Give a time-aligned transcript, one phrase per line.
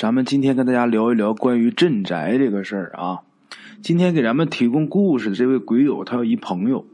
[0.00, 3.18] 咱们今天跟大家聊一聊关于镇宅这个事儿啊。
[3.82, 6.86] 今天给咱们提供故事的这位鬼友，他有一朋友，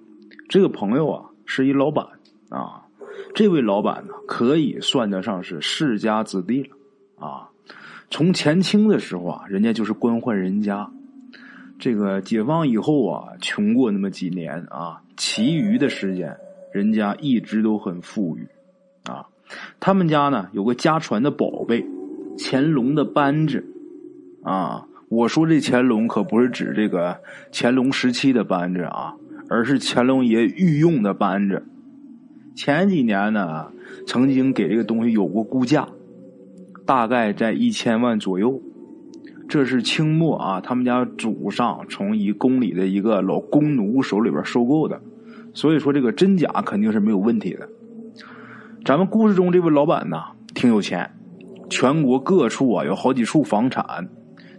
[0.48, 2.06] 这个朋友啊是一老板
[2.48, 2.86] 啊。
[3.34, 7.50] 这位老板呢，可以算得上是世家子弟了啊。
[8.08, 10.90] 从前清的时候啊，人家就是官宦人家。
[11.78, 16.34] 这个解放以后啊，穷过那么几年啊，其余的时间，
[16.72, 18.48] 人家一直都很富裕
[19.04, 19.26] 啊。
[19.78, 21.84] 他们家呢有个家传的宝贝，
[22.38, 23.64] 乾隆的扳指
[24.42, 24.86] 啊。
[25.08, 27.20] 我说这乾隆可不是指这个
[27.52, 29.14] 乾隆时期的扳指啊，
[29.48, 31.62] 而是乾隆爷御用的扳指。
[32.56, 33.66] 前几年呢，
[34.06, 35.88] 曾经给这个东西有过估价，
[36.84, 38.60] 大概在一千万左右。
[39.46, 45.00] 这是清末啊，他们家祖上从一宫里的一个老宫奴手里边收购的，
[45.52, 47.68] 所以说这个真假肯定是没有问题的。
[48.84, 50.18] 咱们故事中这位老板呢，
[50.54, 51.10] 挺有钱，
[51.68, 54.08] 全国各处啊有好几处房产，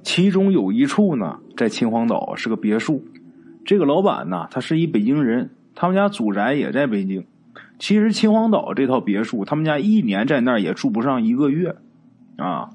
[0.03, 3.03] 其中有一处呢在秦皇岛是个别墅。
[3.65, 7.25] 这个老板呢，他是一北京人，他们家祖宅也在北京。
[7.79, 11.75] 其实秦皇岛这套别墅，他们家一年在那儿也住不上一个月
[12.37, 12.69] 啊。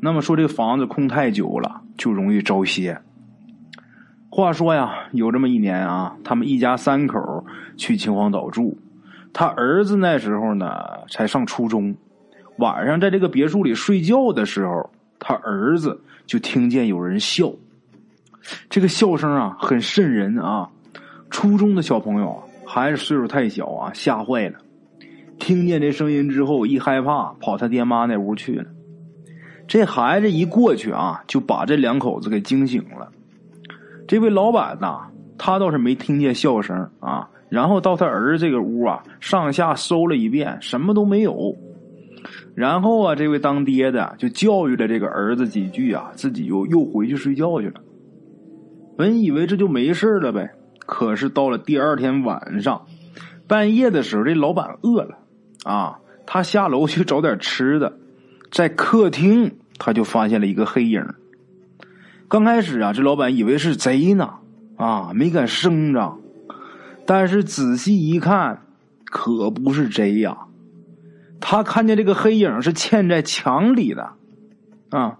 [0.00, 3.00] 那么说这房子空太久了，就容易招邪。
[4.30, 7.44] 话说呀，有这么一年啊，他们一家三口
[7.76, 8.78] 去秦皇岛住，
[9.32, 10.68] 他儿子那时候呢
[11.08, 11.94] 才上初中。
[12.58, 17.52] 晚上在这个别墅里睡觉的时候，他儿子就听见有人笑，
[18.68, 20.68] 这个笑声啊很瘆人啊。
[21.30, 24.58] 初中的小朋友还是岁数太小啊，吓坏了。
[25.38, 28.66] 听见这声音之后，一害怕，跑他爹妈那屋去了。
[29.66, 33.10] 这孩子一过去啊，就把这两口子给惊醒了。
[34.06, 35.08] 这位老板呐，
[35.38, 37.28] 他倒是没听见笑声啊。
[37.48, 41.56] 然后到他儿子这个屋啊，上下搜了一遍，什么都没有。
[42.54, 47.80] 然后啊，这位当爹的就教育了这个儿子几句啊，自己又又回去睡觉去了。
[48.96, 50.54] 本以为这就没事了呗，
[50.86, 52.86] 可是到了第二天晚上
[53.46, 55.18] 半夜的时候，这老板饿了
[55.64, 57.98] 啊，他下楼去找点吃的，
[58.50, 59.52] 在客厅。
[59.78, 61.04] 他就发现了一个黑影。
[62.28, 64.34] 刚开始啊，这老板以为是贼呢，
[64.76, 66.20] 啊，没敢声张。
[67.04, 68.62] 但是仔细一看，
[69.06, 70.46] 可不是贼呀。
[71.42, 74.12] 他看见这个黑影是嵌在墙里的，
[74.90, 75.18] 啊，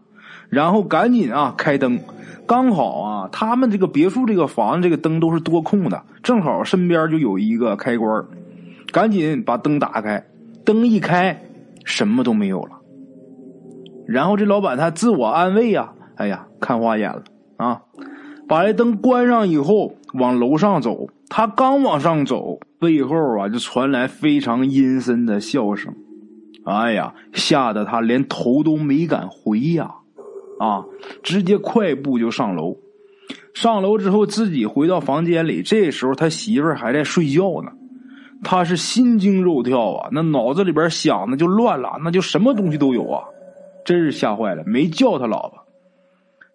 [0.49, 2.01] 然后赶紧啊开灯。
[2.47, 8.25] 刚好啊，他们这个别墅这个房子这个灯都是多控的，正好身边就有一个开关，
[8.93, 10.25] 赶紧把灯打开。
[10.65, 11.43] 灯一开，
[11.85, 12.79] 什么都没有了。
[14.07, 17.23] 然后这老板他自我安慰呀，哎呀，看花眼了
[17.57, 17.83] 啊！
[18.49, 21.09] 把这灯关上以后，往楼上走。
[21.29, 25.95] 他刚往上走，背后啊就传来非常阴森的笑声。
[26.65, 29.97] 哎呀，吓得他连头都没敢回呀！
[30.61, 30.85] 啊，
[31.23, 32.77] 直接快步就上楼。
[33.53, 35.63] 上楼之后，自己回到房间里。
[35.63, 37.73] 这时候他媳妇儿还在睡觉呢，
[38.45, 43.25] 他是心惊肉跳啊，那脑子里边想的就乱了，那就什么东西都有啊。
[43.85, 45.59] 真是吓坏了，没叫他老婆，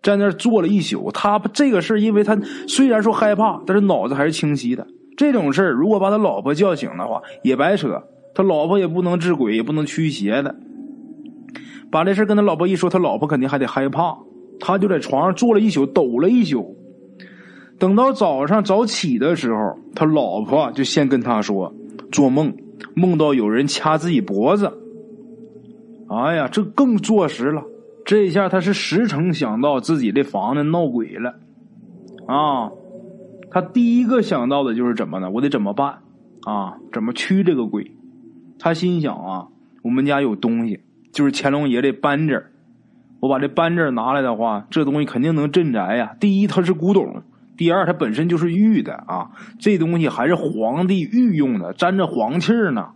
[0.02, 1.12] 在那儿坐了一宿。
[1.12, 4.88] 他这个事儿，因为他虽然说害怕，但是脑子还是清晰的。
[5.18, 8.02] 这种事儿，如果把他老婆叫醒的话，也白扯。
[8.38, 10.56] 他老婆也不能治鬼，也不能驱邪的。
[11.90, 14.16] 把这事跟他老婆一说，他老婆肯定还得害怕。
[14.60, 16.78] 他就在床上坐了一宿，抖了一宿。
[17.80, 21.74] 等到早上早起的时候，他老婆就先跟他说，
[22.12, 22.56] 做梦
[22.94, 24.72] 梦到有人掐自己脖子。
[26.08, 27.64] 哎呀，这更坐实了。
[28.06, 31.34] 这一下他是实诚想到自己这房子闹鬼了，
[32.28, 32.70] 啊，
[33.50, 35.32] 他第一个想到的就是怎么呢？
[35.32, 35.98] 我得怎么办？
[36.44, 37.97] 啊，怎么驱这个鬼？
[38.60, 39.48] 他心想啊，
[39.84, 40.82] 我们家有东西，
[41.12, 42.48] 就是乾隆爷这扳指
[43.20, 46.16] 我把这扳指拿来的话，这东西肯定能镇宅呀。
[46.20, 47.24] 第一，它是古董；
[47.58, 49.32] 第二，它本身就是玉的啊。
[49.58, 52.90] 这东西还是皇帝御用的，沾着黄气儿呢，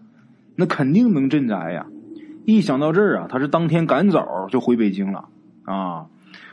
[0.55, 1.87] 那肯定能镇宅呀。
[2.45, 5.25] 一想到这儿啊，他是当天赶早就回北京了
[5.63, 6.05] 啊。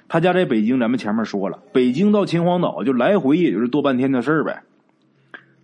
[0.09, 4.62] 他家在北京，咱们前面说了，北京到秦皇岛就来回也就是多半天的事儿呗。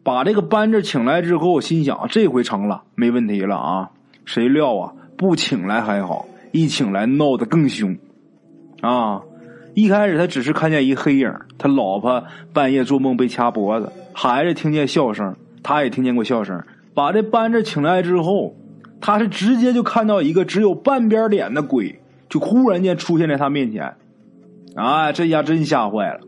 [0.05, 3.91] 把这个班子请来之后，心想这回成了，没问题了啊。
[4.25, 7.97] 谁料啊，不请来还好，一请来闹得更凶
[8.83, 9.23] 啊。
[9.75, 12.23] 一开始他只是看见一黑影，他老婆
[12.53, 16.63] 半夜做梦被掐脖子，孩子听见笑声，他也听见过笑声。
[16.95, 18.55] 把这班子请来之后。
[19.01, 23.97] 他是直接就看到一个只有半边脸的鬼，就忽然间出现在他面前，
[24.77, 26.21] 啊，这下真吓坏了。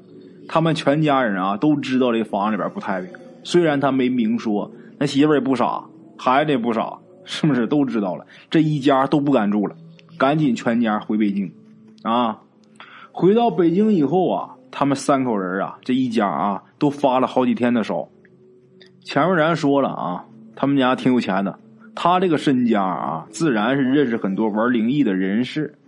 [0.47, 3.11] 他们全家人啊都知道这房里边不太平，
[3.47, 5.85] 虽然他没明说，那媳妇也不傻，
[6.19, 8.27] 孩子也不傻，是不是都知道了？
[8.51, 9.77] 这一家都不敢住了，
[10.19, 11.53] 赶紧全家回北京，
[12.03, 12.41] 啊。
[13.13, 18.09] 回到北京以后啊，他们三口人啊，这一家啊，都发了好几天的烧。
[19.05, 20.25] 前面咱说了啊，
[20.57, 21.57] 他们家挺有钱的，
[21.95, 25.79] 他这个身家啊，自然是认识很多玩灵异的人士。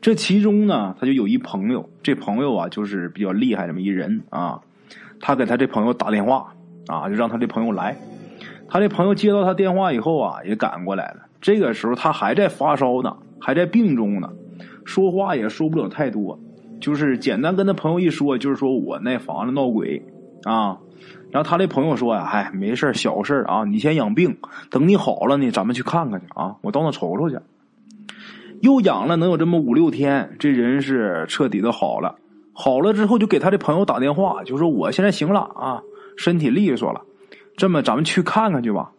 [0.00, 4.62] 这其中呢，他就有一朋友，这朋友啊，就是比较厉害这么一人啊。
[5.20, 6.54] 他给他这朋友打电话
[6.86, 7.96] 啊，就让他这朋友来。
[8.68, 11.26] 他这朋友接到他电话以后啊，也赶过来了。
[11.40, 14.32] 这个时候他还在发烧呢，还在病中呢，
[14.84, 16.38] 说话也说不了太多，
[16.80, 20.02] 就是简单跟他朋友一说，就是说我那房子闹鬼
[20.44, 20.78] 啊。
[21.30, 24.38] 然后他这朋友说呀：“哎，没事小事啊，你先养病，
[24.70, 27.36] 等你好了呢，咱们去看看去啊，我到那瞅瞅去。”
[28.62, 32.16] 又养了能有这么五六天，这人是彻底的好了。
[32.54, 35.82] 好了之后，就给他的朋友打电话，就说我现在行了啊，
[36.16, 37.02] 身体利索了。
[37.56, 38.92] 这么，咱们去看看去吧。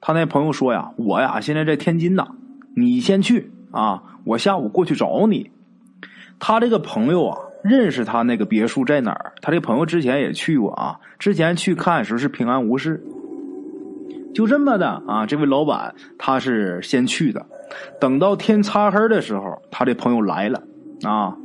[0.00, 2.28] 他那朋友说呀：“我呀，现在在天津呢，
[2.74, 5.50] 你先去啊，我下午过去找你。”
[6.38, 9.32] 他这个朋友啊，认识他那个别墅在哪儿。
[9.40, 13.02] 他这朋友之前也去过啊，之前去看时候是平安无事。
[14.34, 17.46] 就这么的啊，这位老板他是先去的。
[17.98, 20.62] 等到天擦黑的时候，他这朋友来了
[21.02, 21.36] 啊。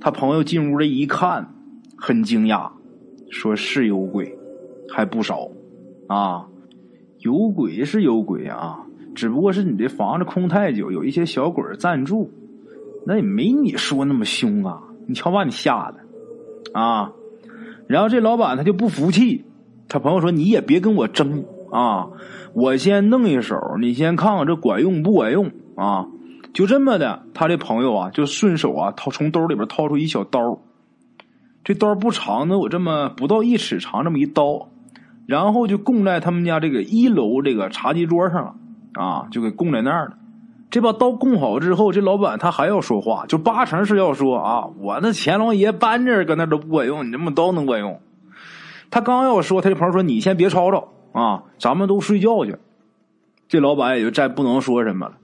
[0.00, 1.54] 他朋友进屋这一看，
[1.96, 2.70] 很惊讶，
[3.30, 4.36] 说是有鬼，
[4.90, 5.48] 还不少
[6.08, 6.46] 啊。
[7.18, 8.84] 有鬼是有鬼啊，
[9.14, 12.30] 只不过是你这房子空太久，有一些小鬼暂住，
[13.06, 14.82] 那也没你说那么凶啊。
[15.06, 17.12] 你瞧把你吓的啊。
[17.86, 19.44] 然后这老板他就不服气，
[19.88, 22.08] 他朋友说你也别跟我争啊，
[22.52, 26.06] 我先弄一手，你先看看这管用不管用啊。
[26.52, 30.60] 就这么的，他这朋友啊，就顺手啊掏从兜里边掏出一小刀，
[31.64, 34.68] 这刀不长，能有这么不到一尺长这么一刀，
[35.26, 38.54] 然后就供在他们家这个一楼这个茶几桌上了
[38.94, 40.16] 啊，就给供在那儿了。
[40.70, 48.00] 这把刀供好之后，这老板他还要说话，就八成是要说啊，我那乾隆爷搬这搁那都不管用，你这么刀能管用？
[48.90, 52.56] 他刚要说，他这朋友说你先别吵吵啊，咱们都睡觉去。
[53.46, 55.14] 这老板也就再不能说什么了。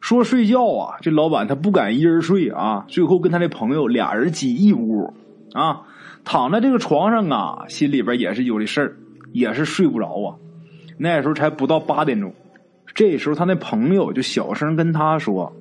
[0.00, 5.12] 说睡觉啊，这老板他不敢一人睡啊，最后跟他那朋友俩人挤一屋
[5.52, 5.82] 啊，
[6.24, 8.96] 躺在这个床上啊，心里边也是有的事儿，
[9.34, 10.36] 也是睡不着啊。
[10.96, 12.32] 那时候才不到八点钟，
[12.94, 15.52] 这时候他那朋友就小声跟他说：“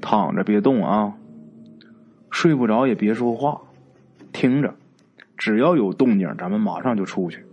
[0.00, 1.12] 躺着别动啊，
[2.30, 3.60] 睡不着也别说话，
[4.32, 4.72] 听着，
[5.36, 7.44] 只要有动静，咱们马上就出去。”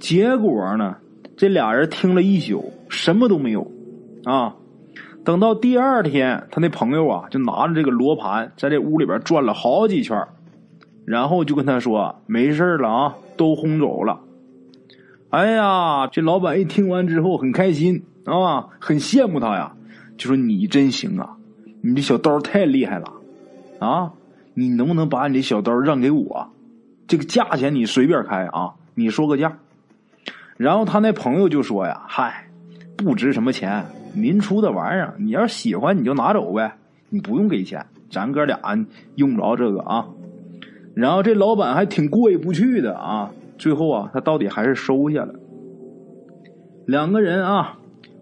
[0.00, 0.98] 结果呢，
[1.36, 3.72] 这俩人听了一宿，什么都没有
[4.24, 4.54] 啊。
[5.24, 10.24] 等到第二天，他那朋友啊，就拿着这个罗盘在这屋里边转了好几圈，
[11.04, 14.20] 然后就跟他说：“没事了啊，都轰走了。”
[15.30, 19.74] 哎呀，这老板一听完之后很开心啊，很羡慕他呀，
[20.16, 21.36] 就说：“你真行啊，
[21.80, 23.12] 你这小刀太厉害了
[23.80, 24.12] 啊！
[24.54, 26.48] 你能不能把你这小刀让给我？
[27.06, 29.58] 这个价钱你随便开啊，你说个价。”
[30.56, 32.48] 然后他那朋友就说：“呀，嗨，
[32.96, 33.84] 不值什么钱。”
[34.14, 36.78] 您出的玩意儿，你要是喜欢你就拿走呗，
[37.10, 38.58] 你不用给钱，咱哥俩
[39.16, 40.06] 用不着这个啊。
[40.94, 45.34] 然后这老板还挺过意不去的啊，最后啊，他到底还是收下了。
[46.86, 47.78] 两个人啊，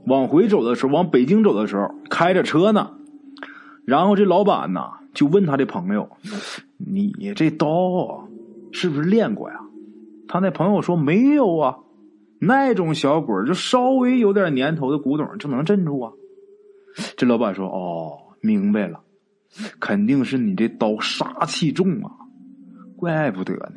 [0.06, 2.92] 往回走的时候，往北京走的时候，开着车呢。
[3.84, 4.80] 然后这老板呢，
[5.12, 6.08] 就问他的朋友
[6.78, 8.28] ：“你这刀
[8.72, 9.60] 是不是练过呀？”
[10.26, 11.78] 他那朋友说：“没有啊。”
[12.40, 16.12] 那种小鬼就稍微有点年头的古董就能镇住啊！
[17.16, 19.00] 这老板说：“哦，明白了，
[19.80, 22.10] 肯定是你这刀杀气重啊，
[22.96, 23.76] 怪不得呢。”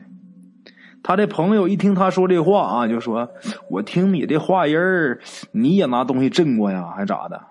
[1.07, 3.29] 他的朋友一听他说这话啊，就说
[3.71, 5.21] ：“我听你这话音儿，
[5.53, 7.41] 你也拿东西镇过呀，还咋的？”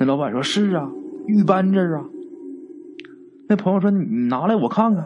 [0.00, 0.88] 那老板说：“是啊，
[1.26, 2.02] 玉扳指啊。”
[3.50, 5.04] 那朋友说：“你拿来我看看。”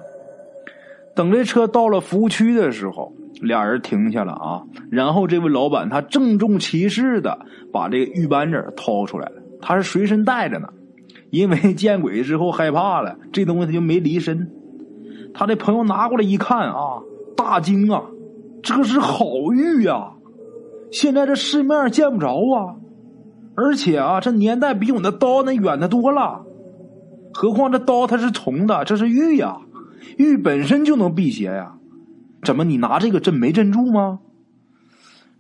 [1.16, 3.12] 等这车到了服务区的时候。
[3.40, 10.68] 俩人停下了啊，然后这位老板他郑重其事的把这个玉扳指掏出来了，他是随身带着呢，
[11.30, 14.50] 因为见鬼之后害怕了，这东西他就没离身。
[15.32, 17.00] 他的朋友拿过来一看啊，
[17.50, 18.04] 大惊啊，
[18.62, 20.12] 这是好玉呀，
[20.92, 22.76] 现在这市面上见不着啊，
[23.56, 26.44] 而且啊，这年代比我那刀那远的多了，
[27.34, 29.62] 何况这刀它是铜的，这是玉呀，
[30.16, 31.74] 玉本身就能辟邪呀。
[32.44, 32.62] 怎么？
[32.62, 34.20] 你拿这个镇没镇住吗？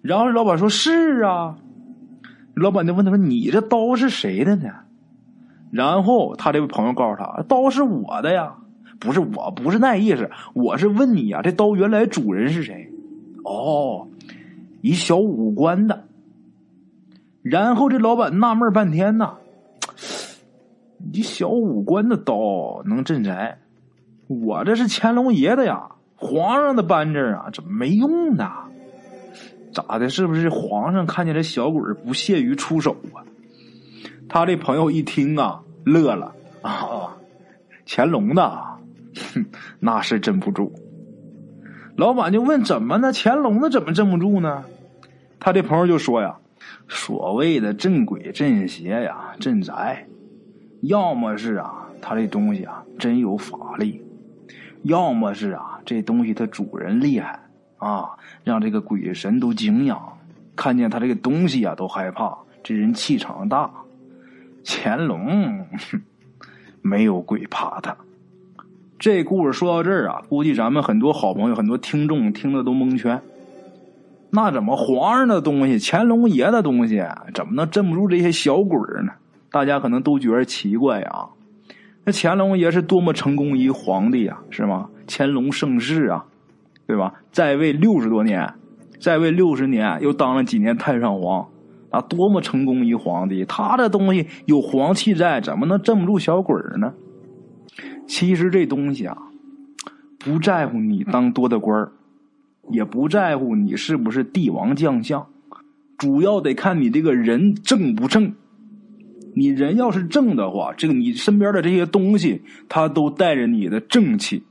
[0.02, 1.58] 然后老板说：“是啊。”
[2.56, 4.68] 老板就问他说：“你这刀是谁的呢？”
[5.70, 8.56] 然后他这位朋友告诉他：“刀是我的呀，
[9.00, 12.92] 不是我，不是那意思，我是问你呀，这刀原来主人是谁？”
[13.42, 14.06] 哦，
[14.82, 16.04] 一小武官的。
[17.42, 19.38] 然后这老板纳闷半天呐，
[20.98, 23.58] 你小武官的刀能镇宅，
[24.28, 28.46] 我这是乾隆爷的呀，皇上的扳指啊，怎么没用呢？
[29.72, 30.10] 咋的？
[30.10, 33.24] 是不是皇上看见这小鬼不屑于出手啊？
[34.28, 37.16] 他这朋友一听啊，乐了啊，
[37.86, 38.69] 乾隆的，哼，
[39.34, 39.46] 哼
[39.80, 40.72] 那是镇不住。
[41.96, 43.10] 老板就问：怎么呢？
[43.14, 44.64] 乾隆的怎么镇不住呢？
[45.38, 46.36] 他这朋友就说呀：
[46.88, 50.06] 所谓的镇鬼镇邪呀，镇宅，
[50.82, 54.00] 要么是啊，他这东西啊真有法力；
[54.82, 57.40] 要么是啊，这东西它主人厉害
[57.78, 58.10] 啊，
[58.44, 60.18] 让这个鬼神都敬仰，
[60.56, 62.36] 看见他这个东西啊都害怕。
[62.62, 63.70] 这人气场大，
[64.64, 65.66] 乾隆
[66.82, 67.96] 没有鬼怕他。
[69.00, 73.18] 这故事说到这儿啊，估计咱们很多好朋友、很多听众听的都蒙圈。
[74.28, 77.02] 那怎么皇上的东西、乾隆爷的东西，
[77.32, 79.12] 怎么能镇不住这些小鬼呢？
[79.50, 81.30] 大家可能都觉得奇怪啊。
[82.04, 84.90] 那乾隆爷是多么成功一皇帝呀，是吗？
[85.08, 86.26] 乾隆盛世啊，
[86.86, 87.14] 对吧？
[87.32, 88.52] 在位六十多年，
[89.00, 91.48] 在位六十年，又当了几年太上皇，
[91.88, 93.46] 啊，多么成功一皇帝！
[93.46, 96.92] 他的东西有皇气在，怎么能镇不住小鬼呢？
[98.06, 99.16] 其实这东西啊，
[100.18, 101.92] 不在乎你当多大官儿，
[102.70, 105.26] 也不在乎你是不是帝王将相，
[105.96, 108.34] 主要得看你这个人正不正。
[109.32, 114.42] 你人要是正的话，这个你身边的这些东西，它都带着你的正气。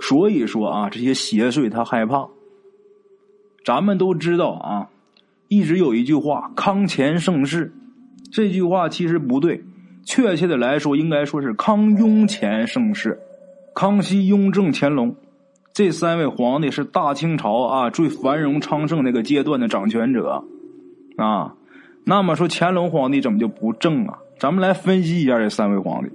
[0.00, 2.28] 所以说啊，这些邪祟他害怕。
[3.64, 4.88] 咱们都知道啊，
[5.46, 7.72] 一直有一句话“康乾盛世”，
[8.32, 9.62] 这句话其实不对。
[10.04, 13.18] 确切的来说，应该说是康雍乾盛世，
[13.74, 15.14] 康熙、雍正、乾隆
[15.72, 20.44] 这三位皇帝是大清朝啊最繁荣昌盛那个阶段的掌权者
[21.16, 21.54] 啊。
[22.04, 24.18] 那么说乾隆皇帝怎么就不正啊？
[24.38, 26.10] 咱们来分析一下这三位皇帝。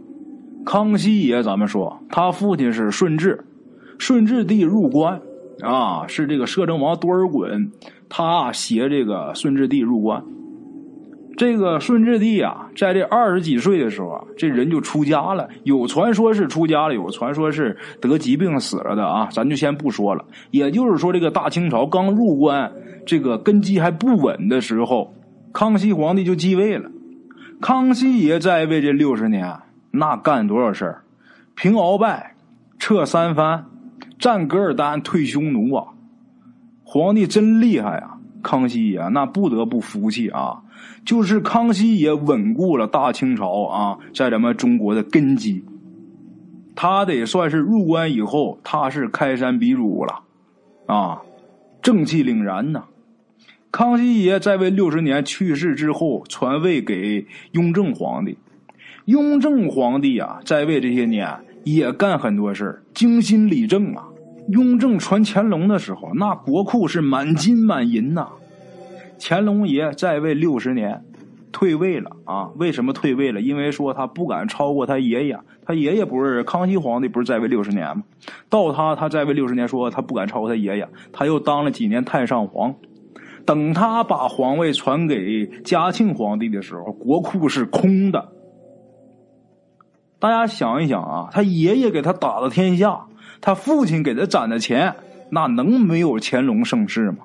[0.66, 3.46] 康熙爷，咱们说他父亲是顺治，
[3.98, 5.22] 顺治帝入关
[5.62, 7.70] 啊，是这个摄政王多尔衮，
[8.10, 10.22] 他携这个顺治帝入关。
[11.38, 15.48] 这个顺治帝啊，在这二十几岁的时候啊，这人就出家了。
[15.66, 20.26] 有传说是出家了，有传说是得疾病死了的啊，咱就先不说了。
[20.50, 22.72] 也就是说，这个大清朝刚入关，
[23.06, 25.14] 这个根基还不稳的时候，
[25.54, 26.90] 康熙皇帝就继位了。
[27.62, 29.56] 康熙爷在位这六十年，
[29.92, 31.04] 那干多少事儿？
[31.54, 32.34] 平鳌拜，
[32.80, 33.66] 撤三藩，
[34.18, 35.86] 战噶尔丹，退匈奴啊！
[36.84, 38.17] 皇帝真厉害啊！
[38.48, 40.64] 康熙爷那不得不服气啊。
[41.06, 45.66] 就是康熙爷稳固了大清朝啊，在咱们中国的根基，
[46.76, 50.22] 他得算是入关以后，他是开山鼻祖了，
[50.86, 51.22] 啊，
[51.82, 52.86] 正气凛然呐。
[53.70, 58.38] 康熙爷在位六十年，去世之后传位给雍正皇帝。
[59.06, 61.28] 雍正皇帝啊，在位这些年
[61.64, 64.08] 也干很多事儿精心理政啊。
[64.50, 68.30] 雍正传乾隆的时候，那国库是满金满银呐。
[69.20, 71.04] 乾隆爷在位六十年，
[71.52, 72.50] 退位了啊？
[72.56, 73.42] 为什么退位了？
[73.42, 78.04] 因为说他不敢超过他爷爷，他爷爷不是康熙皇帝，不是在位六十年吗？
[78.48, 82.76] 到他他在位六十年，说他不敢超过他爷爷，他又当了几年太上皇。
[83.46, 88.30] 等他把皇位传给嘉庆皇帝的时候，国库是空的。
[90.20, 93.06] 大家想一想啊，他爷爷给他打了天下，
[93.42, 94.94] 他父亲给他攒的钱，
[95.30, 97.20] 那能没有乾隆盛世吗？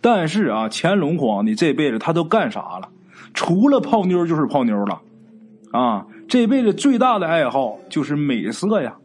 [0.00, 2.88] 但是啊，乾隆皇帝这辈子他都干啥了？
[3.34, 5.00] 除了泡妞就是泡妞了，
[5.70, 8.96] 啊，这辈子最大的爱好就是美色呀，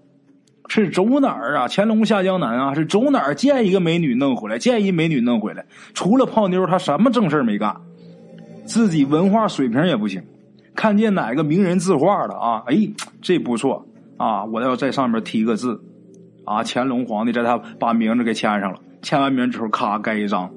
[0.68, 1.68] 是走哪儿啊？
[1.70, 5.66] 乾隆下江南啊，是走哪儿见一个美女弄回来，见一美女弄回来。
[5.94, 7.76] 除了泡妞，他什么正事没干，
[8.66, 10.22] 自己文化水平也不行。
[10.76, 12.64] 看见哪个名人字画了啊？
[12.66, 12.76] 哎，
[13.22, 13.86] 这不错
[14.18, 15.82] 啊，我要在上面题个字，
[16.48, 20.50] 啊，乾隆皇帝在他把名字给签上了，签完名之后，咔盖一张。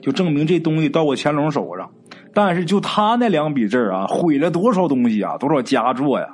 [0.00, 1.90] 就证明这东西到我乾隆手上，
[2.32, 6.26] 但是就他那两笔字啊，毁了多少东西啊，多少佳作呀！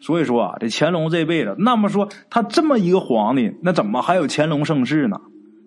[0.00, 5.16] 所以说啊，这乾隆这辈子，那么说他这么一个皇帝，那怎么还有乾隆盛世呢？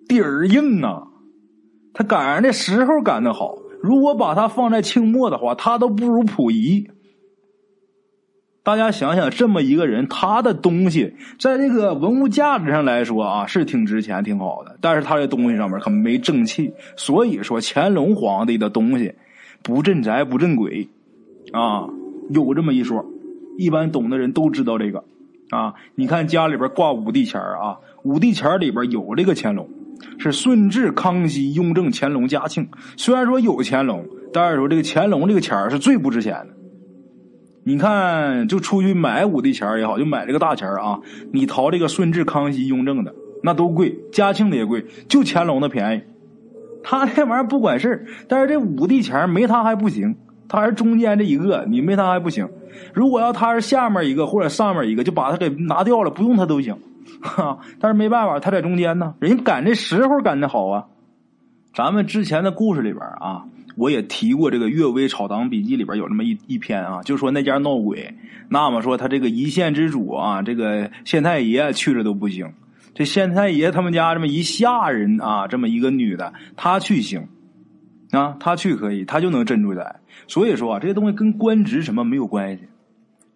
[0.08, 1.02] 底儿硬啊！
[1.92, 6.88] 他赶上那时候赶得好，如果把他放在清末的话，他都不如溥仪。
[8.68, 14.76] 大家想想，这么一个人，他的东西在这个文物价值上来说啊，是挺值钱、挺好的。
[14.82, 19.14] 但是他这东西上面可没正气，所以说乾隆皇帝的东西
[19.62, 20.86] 不镇宅不镇鬼
[21.50, 21.88] 啊，
[22.28, 23.06] 有这么一说。
[23.56, 25.02] 一般懂的人都知道这个
[25.48, 25.72] 啊。
[25.94, 29.66] 你看家里边挂五帝钱啊，五帝钱里边有这个乾隆，
[30.18, 32.68] 是顺治、康熙、雍正、乾隆、嘉庆。
[32.98, 36.57] 虽然说有乾隆，但是说这个乾隆这个钱是最不值钱的。
[37.68, 41.00] 你看，就出去买五帝钱也好，就买这个大钱啊，
[41.34, 46.02] 你淘这个顺治、康熙、雍正的那都贵，嘉庆的也贵，就乾隆的便宜。
[46.82, 50.16] 他那玩意儿不管事儿，但是这五帝钱没他还不行，
[50.48, 52.48] 他还是中间这一个，你没他还不行。
[52.94, 56.74] 如果要他是下面一个或者上面一个，就把他给拿掉了，不用他都行。
[57.20, 60.86] 哈，但是没办法，他在中间呢，人家赶这时候赶的好啊。
[61.74, 63.44] 咱们之前的故事里边啊，
[63.78, 68.12] 我也提过这个《阅微草堂笔记》里边有这么一一篇啊，就说那家闹鬼，
[68.48, 72.52] 那么说他这个一县之主啊，这个县太爷去了都不行，
[72.92, 77.28] 这县太爷他们家这么一下人啊，这么一个女的，她去行
[78.10, 80.00] 啊，她去可以，她就能镇住灾。
[80.26, 82.64] 所以说啊，这些东西跟官职什么没有关系，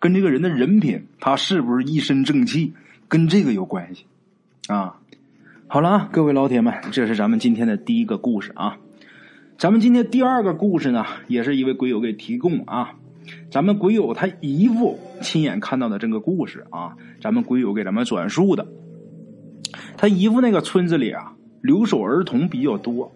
[0.00, 2.72] 跟这个人的人品，他是不是一身正气，
[3.06, 4.06] 跟这个有关系
[4.66, 4.96] 啊。
[5.68, 8.76] 好了啊，各位老铁们，这是咱们今天的第一个故事啊。
[9.62, 12.97] 咱们今天第二个故事呢，也是一位鬼友给提供啊。
[13.49, 18.66] 咱们鬼友他姨父亲眼看到的这个故事啊，咱们鬼友给咱们转述的。
[19.97, 23.12] 他姨父那个村子里啊，留守儿童比较多。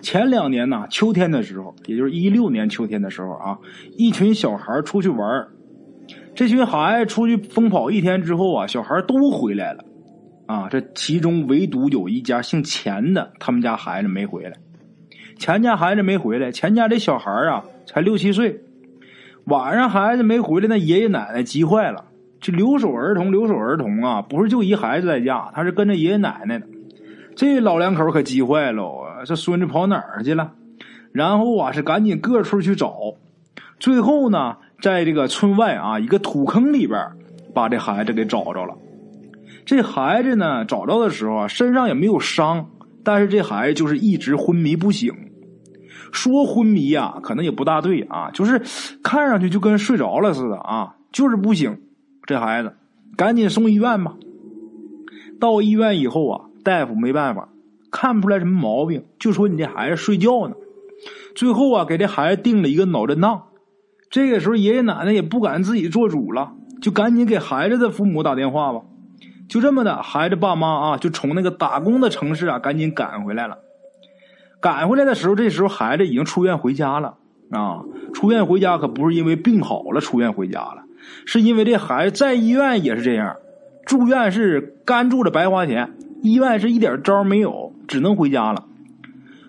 [0.00, 3.56] 前两年呢，秋天的时候，也就是一六年秋天的时候啊，
[3.96, 5.46] 一群小孩出去玩
[6.34, 9.84] 这群孩子出去疯跑一天之后啊，小孩都回来了。
[10.46, 14.56] 啊，这其中唯独有一家姓钱的，他们家孩子没回来。
[15.38, 18.60] 钱家孩子没回来，钱家这小孩啊才六七岁。
[19.44, 22.04] 晚上孩子没回来，那爷爷奶奶急坏了。
[22.40, 26.66] 这留守儿童，留守儿童啊，不是就一孩子在家，他是跟着爷爷奶奶的。
[27.34, 30.52] 这老两口可急坏了，这孙子跑哪儿去了？
[31.12, 32.94] 然后啊，是赶紧各处去找。
[33.78, 36.98] 最后呢，在这个村外啊一个土坑里边，
[37.54, 38.74] 把这孩子给找着了。
[39.64, 42.68] 这孩子呢，找着的时候啊，身上也没有伤，
[43.04, 45.12] 但是这孩子就是一直昏迷不醒。
[46.12, 48.62] 说昏迷呀，可能也不大对啊，就是
[49.02, 51.78] 看上去就跟睡着了似的啊，就是不醒。
[52.24, 52.74] 这孩子
[53.16, 54.14] 赶紧送医院吧。
[55.38, 57.48] 到医院以后啊，大夫没办法，
[57.90, 60.54] 看不出来什么毛病，就说你这孩子睡觉呢。
[61.34, 63.42] 最后啊，给这孩子定了一个脑震荡。
[64.08, 68.80] 这个时候，爷爷奶奶也不敢自己做主了，就赶紧给孩子的父母打电话吧。
[69.48, 73.58] 就这么的，孩子爸妈啊，就从那个打工的城市啊，赶紧赶回来了。
[74.60, 77.14] 赶回来的时候，这时候孩子已经出院回家了
[77.50, 77.82] 啊。
[78.14, 80.84] 出院回家可不是因为病好了出院回家了，
[81.26, 83.36] 是因为这孩子在医院也是这样，
[83.84, 88.64] 住院是干住了白花钱，医院是一点招没有，只能回家了。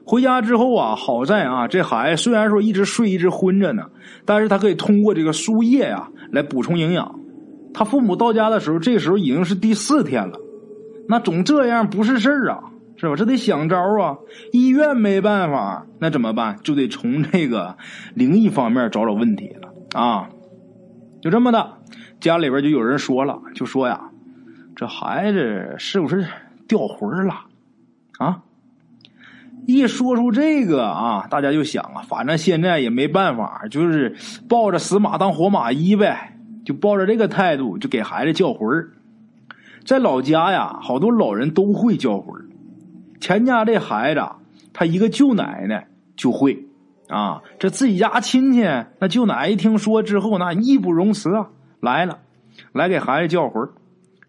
[0.05, 3.83] 回家之后啊，好在啊，这孩子虽然说一直睡一直昏着呢，
[4.25, 7.19] 但是他可以通过这个输液呀来补充营养。
[7.73, 10.39] 他父母到家的时候，这时候已经是第四天了，
[11.07, 12.63] 那总这样不是事儿啊，
[12.97, 13.15] 是吧？
[13.15, 14.17] 这得想招啊！
[14.51, 16.57] 医院没办法，那怎么办？
[16.63, 17.77] 就得从这个
[18.13, 20.29] 灵异方面找找问题了啊！
[21.21, 21.77] 就这么的，
[22.19, 24.09] 家里边就有人说了，就说呀，
[24.75, 26.27] 这孩子是不是
[26.67, 27.45] 掉魂了
[28.19, 28.41] 啊？
[29.65, 34.15] 一说出这个啊，大家就想啊，反正现在也没办法，就是
[34.49, 36.33] 抱着死马当活马医呗。
[36.65, 38.89] 就抱着这个态度，就给孩子叫魂儿。
[39.85, 42.43] 在老家呀，好多老人都会叫魂儿。
[43.19, 44.21] 钱家这孩子，
[44.73, 46.65] 他一个舅奶奶就会
[47.07, 47.41] 啊。
[47.59, 48.61] 这自己家亲戚，
[48.99, 51.47] 那舅奶一听说之后，那义不容辞啊，
[51.79, 52.19] 来了，
[52.73, 53.67] 来给孩子叫魂。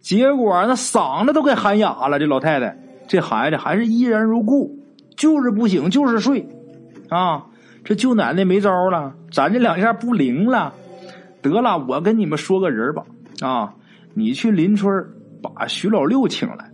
[0.01, 2.19] 结果那嗓子都给喊哑了。
[2.19, 4.79] 这老太太，这孩子还是依然如故，
[5.17, 6.49] 就是不醒，就是睡
[7.09, 7.45] 啊。
[7.85, 10.73] 这舅奶奶没招了，咱这两下不灵了。
[11.41, 13.05] 得了，我跟你们说个人吧，
[13.41, 13.75] 啊，
[14.15, 14.93] 你去邻村
[15.41, 16.71] 把徐老六请来，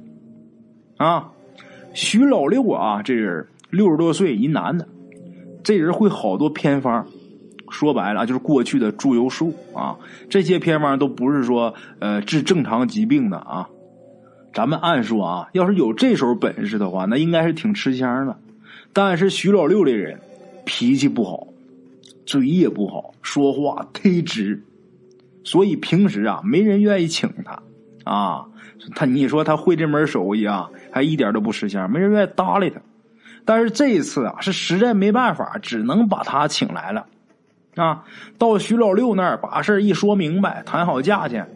[0.96, 1.30] 啊，
[1.94, 4.86] 徐老六啊，这人六十多岁，一男的，
[5.62, 7.06] 这人会好多偏方，
[7.70, 9.96] 说白了就是过去的猪油术啊，
[10.28, 13.68] 这些偏方都不是说呃治正常疾病的啊，
[14.52, 18.36] 咱们按说啊，要是有这手本事的话，那应该是挺吃香的，
[18.92, 20.18] 但是徐老六这人
[20.64, 21.48] 脾气不好。
[22.26, 24.62] 嘴也不好，说话忒直，
[25.44, 27.62] 所以平时啊，没人愿意请他
[28.10, 28.46] 啊。
[28.94, 32.80] 他你说他会这门手艺啊，还一点都不吃香，没人愿意搭理他。
[33.44, 37.06] 但是这一次啊，是实在没办法，只能把他请来了
[37.76, 38.04] 啊。
[38.38, 41.48] 到徐老六那儿，把事一说明白，谈好价钱。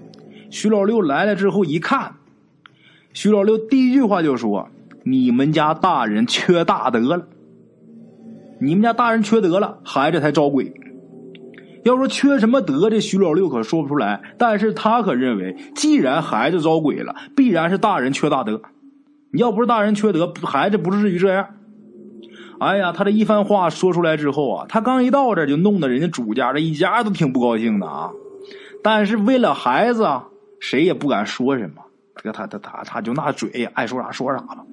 [0.51, 2.15] 徐老六来了之后一看，
[3.13, 4.69] 徐老六第一句话就说
[5.05, 7.27] ：“你们家大人缺大德了。”
[8.61, 10.73] 你们家大人缺德了，孩子才招鬼。
[11.85, 14.21] 要说缺什么德，这徐老六可说不出来。
[14.39, 18.61] 但是他可认为，既然孩子招鬼了，必然是大人缺大德。
[19.31, 21.47] 你要不是大人缺德，孩子不至于这样。
[22.61, 28.11] 哎呀，他这一番话说出来之后啊，他刚一到这就弄得人家主家这一家都挺不高兴的啊。
[28.83, 30.27] 但是为了孩子啊，
[30.59, 31.83] 谁也不敢说什么。
[32.21, 34.67] 这他他他他就那嘴爱说啥说啥了。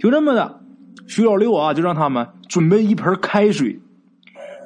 [0.00, 0.60] 就这么的，
[1.06, 3.78] 徐老六啊，就让他们准备一盆开水，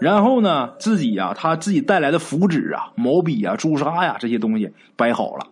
[0.00, 5.46] 然后呢，自己呀，他自己带来的符纸啊、毛笔啊、朱砂呀这些东西摆好了。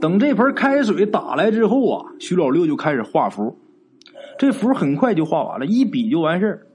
[0.00, 3.58] 等这盆开水打来之后啊，徐老六就开始画符。
[4.38, 6.66] 这符很快就画完了，一笔就完事儿。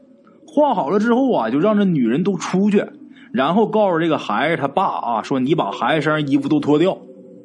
[0.46, 2.86] 画好了之后啊，就让这女人都出去，
[3.32, 6.98] 然后告诉这个孩子他爸啊，说你把孩子身上衣服都脱掉。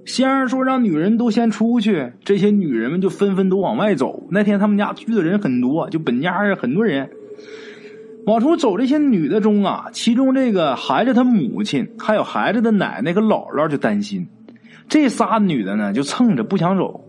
[0.05, 4.25] 先生说让女人都先出去，这些女人们就纷纷都往外走。
[4.31, 7.09] 那天他们家聚的人很多，就本家很多人
[8.27, 8.77] 往出走。
[8.79, 14.29] 这些女的中啊，其中这个孩子他母亲还有孩子的奶奶和姥姥就担心，
[14.89, 17.05] 这仨女的呢就蹭着不想走，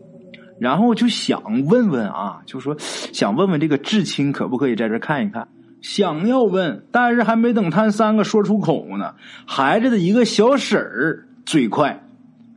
[0.59, 5.47] 然后就想问问啊，就说想问问这个至亲可不可以在这看一看，
[5.81, 12.01] 想要问，但是还没等他三个说出口呢，孩子的一个小婶儿嘴快。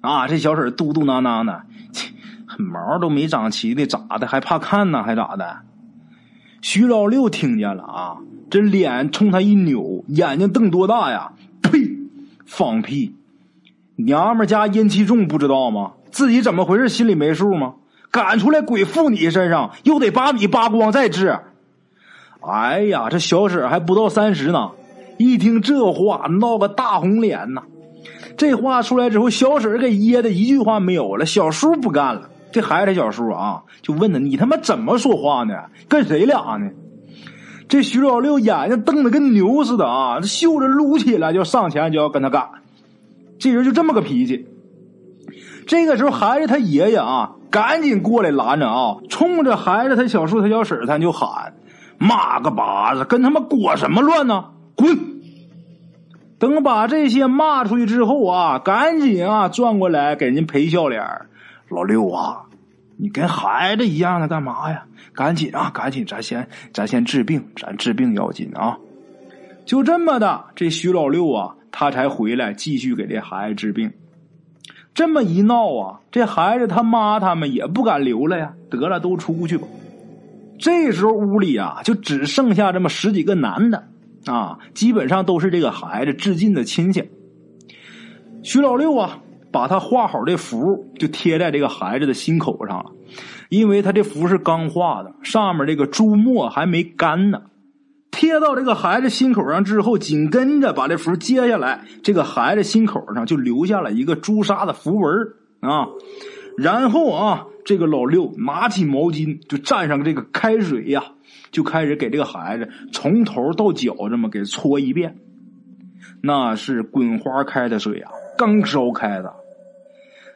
[0.03, 1.63] 啊，这小婶嘟嘟囔囔的，
[2.59, 5.03] 毛都没长齐的，咋的还怕看呢？
[5.03, 5.57] 还咋的？
[6.69, 8.17] 徐老六听见了啊，
[8.51, 11.31] 这脸冲他一扭，眼睛瞪多大呀？
[11.63, 11.79] 呸！
[12.45, 13.15] 放屁！
[13.95, 15.93] 娘们家阴气重，不知道吗？
[16.11, 16.89] 自己怎么回事？
[16.89, 17.75] 心里没数吗？
[18.11, 21.39] 赶出来鬼附你身上，又得把你扒光再治。
[22.41, 24.73] 哎呀，这小婶还不到三十呢，
[25.19, 27.63] 一听这话，闹个大红脸呐。
[28.37, 31.25] 这话出来之后，小婶给噎的一句话没有了。
[31.27, 35.65] 小叔不干了，这孩子小叔啊，就问他：“你他妈怎么说话呢？
[35.91, 36.71] 跟谁俩呢？”
[37.69, 42.49] 这徐老六眼睛瞪得跟牛似的啊，这袖子撸起来就上前就要跟他干。
[43.39, 44.49] 这人就这么个脾气。
[45.67, 51.53] 这个时候，孩子他爷爷啊，赶紧过来拦着啊，冲着孩子他小叔他小婶他就喊
[52.01, 54.47] ：“妈个巴子，跟他妈裹什么乱呢？
[54.75, 54.99] 滚！”
[56.41, 61.05] 等把这些骂出去之后啊，赶紧啊转过来给人家赔笑脸
[61.69, 62.46] 老六啊，
[62.99, 64.85] 你跟孩子一样的干嘛呀？
[65.13, 68.79] 赶紧啊，赶紧，咱先咱先治病，咱治病要紧啊！
[69.65, 73.93] 就这么的，这徐老六啊，他才回来继续给这孩子治病。
[74.95, 78.55] 这么一闹啊，这孩子他妈他们也不敢留了呀。
[78.71, 79.67] 得了，都出去吧。
[80.59, 83.89] 这时候屋里啊，就只剩下这么十几个男的。
[84.25, 87.11] 啊，基本上都是这个孩子致敬的亲戚。
[88.43, 92.93] 徐老六啊，把他画好的符就贴在这个孩子的心口上了，
[93.49, 97.43] 因为他这符是刚画的，上面这个朱墨还没干呢。
[98.11, 105.13] 贴到这个孩子心口上之后，紧跟着把这符揭下来，这个孩子心口上就留下了一个朱砂的符文
[105.61, 105.89] 啊。
[106.57, 111.03] 然后啊，这个老六拿起毛巾就蘸上这个开水呀。
[111.53, 115.17] 就开始给这个孩子从头到脚这么给搓一遍，
[116.21, 119.33] 那是滚花开的水啊，刚烧开的。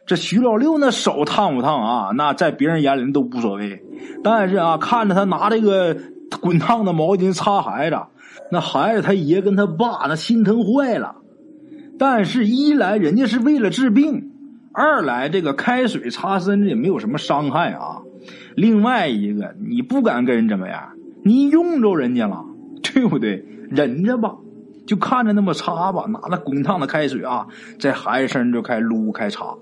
[0.07, 2.11] 这徐老六那手烫不烫啊？
[2.17, 3.83] 那在别人眼里都无所谓，
[4.25, 5.97] 但是啊，看着他拿这个
[6.41, 7.97] 滚烫的毛巾擦孩子，
[8.51, 11.17] 那孩子他爷跟他爸那心疼坏了。
[11.99, 14.31] 但是，一来人家是为了治病，
[14.73, 17.99] 二来这个开水擦身子也没有什么伤害啊。
[18.57, 20.93] 另外一个，你不敢跟人怎么样。
[21.23, 22.45] 你用着人家了，
[22.83, 23.45] 对不对？
[23.71, 24.35] 忍着吧，
[24.91, 26.07] 就看着那么擦吧。
[26.09, 27.47] 拿那滚烫的开水啊，
[27.79, 29.55] 在孩子身上就开撸开擦，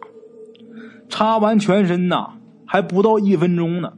[1.11, 3.93] 擦完全身呐，还不到一分钟呢。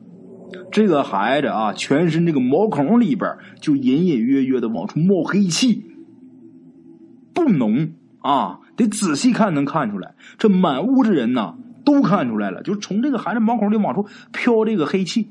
[0.72, 5.84] 这个孩子啊，全身这个毛孔里边就隐隐约约的往出冒黑气，
[7.32, 10.16] 不浓啊，得仔细看能看出来。
[10.36, 15.30] 这满屋子人呐，都看出来了，就从这个孩子毛孔里往出飘这个黑气。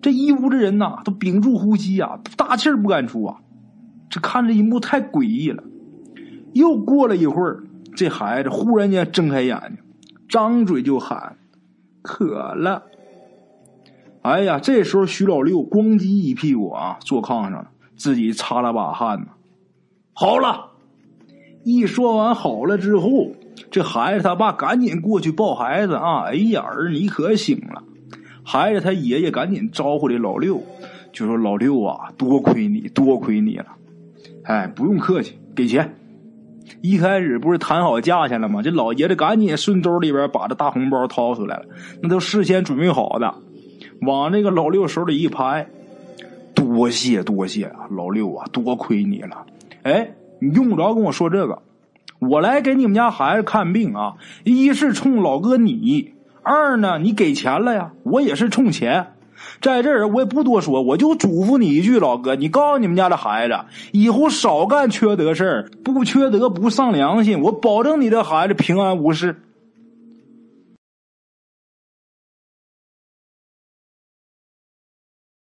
[0.00, 3.36] 这一屋子人呐，都屏住呼吸呀，大气儿不敢出啊。
[4.12, 5.64] 这看这一幕太诡异了。
[6.52, 7.64] 又过了一会儿，
[7.96, 9.78] 这孩子忽然间睁开眼睛，
[10.28, 11.38] 张嘴就喊
[12.02, 12.82] ：“渴了。”
[14.20, 19.28] 哎呀，这时候徐老六咣叽一屁股啊，坐炕上了，自己擦了把汗呢。
[20.12, 20.72] 好了，
[21.64, 23.32] 一说完好了之后，
[23.70, 26.24] 这孩子他爸赶紧过去抱孩子啊。
[26.24, 27.82] 哎呀，儿你可醒了。
[28.44, 30.62] 孩子他爷爷赶紧招呼这老六，
[31.14, 33.66] 就说：“老六啊，多亏你，多亏你了。
[34.44, 35.96] 哎，不用客气，给钱。
[36.80, 38.62] 一开始不是谈好价钱了吗？
[38.62, 41.64] 这老爷子赶紧顺兜里边把这大红包掏出来了，
[42.02, 43.34] 那都事先准备好的，
[44.00, 45.68] 往那个老六手里一拍，
[46.54, 49.46] 多谢多谢啊，老六啊，多亏你了。
[49.82, 51.62] 哎，你用不着跟我说这个，
[52.18, 59.12] 我来给你们家孩子看病啊，一是冲老哥你。”二呢，你给钱了呀，我也是冲钱。
[59.60, 63.54] 在这儿我也不多说，我就嘱咐你一句，老哥，你告诉你们家的孩子，
[63.92, 69.42] 以后少干缺德事儿，不缺德不上良心，我保证你的孩子平安无事。